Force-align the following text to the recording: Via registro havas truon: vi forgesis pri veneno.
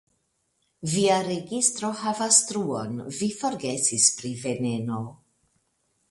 Via 0.91 1.17
registro 1.25 1.91
havas 1.99 2.39
truon: 2.51 2.95
vi 3.17 3.29
forgesis 3.41 4.07
pri 4.21 4.31
veneno. 4.45 5.03